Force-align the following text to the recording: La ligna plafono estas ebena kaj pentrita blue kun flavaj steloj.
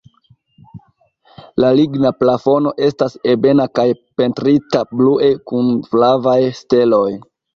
La 1.63 1.69
ligna 1.79 2.11
plafono 2.21 2.71
estas 2.87 3.19
ebena 3.35 3.67
kaj 3.79 3.85
pentrita 4.21 4.83
blue 5.01 5.31
kun 5.51 5.71
flavaj 5.93 6.41
steloj. 6.63 7.07